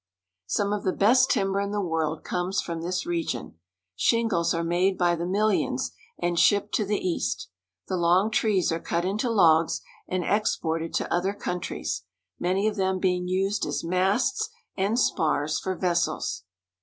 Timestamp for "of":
0.73-0.83, 12.67-12.77